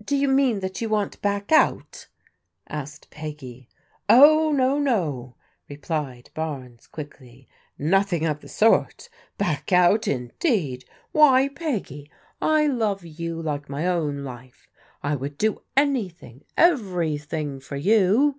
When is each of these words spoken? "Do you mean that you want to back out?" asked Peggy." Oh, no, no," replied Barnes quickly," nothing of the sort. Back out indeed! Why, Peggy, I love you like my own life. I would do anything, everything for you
"Do 0.00 0.14
you 0.16 0.28
mean 0.28 0.60
that 0.60 0.80
you 0.80 0.88
want 0.88 1.14
to 1.14 1.20
back 1.20 1.50
out?" 1.50 2.06
asked 2.68 3.10
Peggy." 3.10 3.68
Oh, 4.08 4.52
no, 4.52 4.78
no," 4.78 5.34
replied 5.68 6.30
Barnes 6.34 6.86
quickly," 6.86 7.48
nothing 7.76 8.24
of 8.24 8.42
the 8.42 8.48
sort. 8.48 9.08
Back 9.38 9.72
out 9.72 10.06
indeed! 10.06 10.84
Why, 11.10 11.48
Peggy, 11.48 12.08
I 12.40 12.68
love 12.68 13.04
you 13.04 13.42
like 13.42 13.68
my 13.68 13.88
own 13.88 14.22
life. 14.22 14.68
I 15.02 15.16
would 15.16 15.36
do 15.36 15.62
anything, 15.76 16.44
everything 16.56 17.58
for 17.58 17.74
you 17.74 18.38